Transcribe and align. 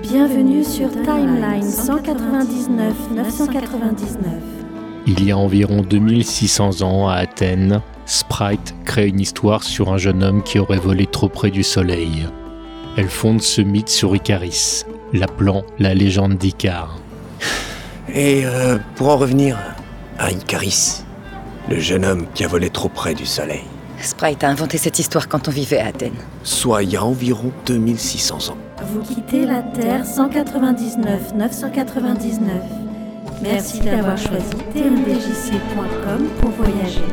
Bienvenue 0.00 0.64
sur 0.64 0.90
Timeline 0.90 1.62
199 1.62 2.94
999. 3.14 4.26
Il 5.06 5.22
y 5.22 5.32
a 5.32 5.36
environ 5.36 5.82
2600 5.82 6.80
ans 6.80 7.08
à 7.08 7.16
Athènes, 7.16 7.82
Sprite 8.06 8.74
crée 8.86 9.08
une 9.08 9.20
histoire 9.20 9.62
sur 9.62 9.92
un 9.92 9.98
jeune 9.98 10.22
homme 10.22 10.42
qui 10.42 10.58
aurait 10.58 10.78
volé 10.78 11.04
trop 11.04 11.28
près 11.28 11.50
du 11.50 11.62
soleil. 11.62 12.26
Elle 12.96 13.10
fonde 13.10 13.42
ce 13.42 13.60
mythe 13.60 13.90
sur 13.90 14.16
Icaris, 14.16 14.84
l'appelant 15.12 15.62
la 15.78 15.92
légende 15.92 16.38
d'Icar. 16.38 16.98
Et 18.14 18.46
euh, 18.46 18.78
pour 18.96 19.10
en 19.10 19.18
revenir 19.18 19.58
à 20.18 20.30
Icaris, 20.30 21.02
le 21.68 21.78
jeune 21.78 22.06
homme 22.06 22.26
qui 22.34 22.44
a 22.44 22.48
volé 22.48 22.70
trop 22.70 22.88
près 22.88 23.12
du 23.12 23.26
soleil, 23.26 23.64
Sprite 24.00 24.42
a 24.42 24.48
inventé 24.48 24.78
cette 24.78 24.98
histoire 24.98 25.28
quand 25.28 25.48
on 25.48 25.50
vivait 25.50 25.80
à 25.80 25.88
Athènes. 25.88 26.16
soit 26.44 26.82
il 26.82 26.92
y 26.92 26.96
a 26.96 27.04
environ 27.04 27.52
2600 27.66 28.52
ans. 28.52 28.71
Vous 28.84 29.00
quittez 29.02 29.46
la 29.46 29.62
Terre 29.62 30.04
199 30.04 31.34
999. 31.34 32.62
Merci 33.42 33.80
d'avoir 33.80 34.18
choisi 34.18 34.50
tmdjc.com 34.72 36.26
pour 36.40 36.50
voyager. 36.50 37.04